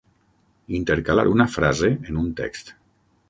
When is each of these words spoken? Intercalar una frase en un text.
Intercalar 0.77 1.27
una 1.33 1.47
frase 1.57 1.91
en 1.93 2.19
un 2.25 2.35
text. 2.43 2.73